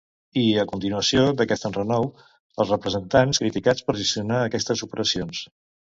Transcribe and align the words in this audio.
I, 0.43 0.43
a 0.61 0.63
continuació 0.69 1.25
d'aquest 1.41 1.67
enrenou, 1.69 2.09
els 2.65 2.73
representants 2.75 3.43
criticats 3.45 3.89
per 3.91 3.97
gestionar 4.03 4.41
aquestes 4.49 4.83
operacions. 4.89 5.45